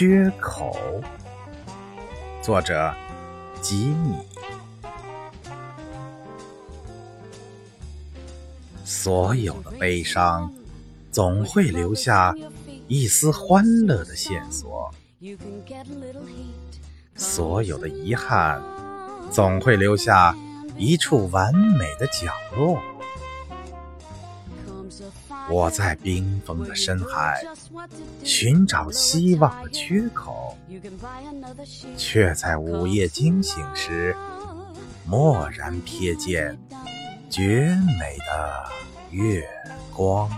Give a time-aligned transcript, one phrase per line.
[0.00, 0.74] 缺口，
[2.40, 2.90] 作者
[3.60, 4.16] 吉米。
[8.82, 10.50] 所有的悲伤，
[11.12, 12.34] 总会留下
[12.88, 14.90] 一丝欢乐的线索；
[17.14, 18.58] 所有的遗憾，
[19.30, 20.34] 总会留下
[20.78, 22.80] 一处完美的角落。
[25.48, 27.42] 我在冰封的深海
[28.24, 30.56] 寻找希望的缺口，
[31.96, 34.14] 却在午夜惊醒时，
[35.08, 36.58] 蓦然瞥见
[37.28, 38.64] 绝美的
[39.10, 39.42] 月
[39.94, 40.30] 光。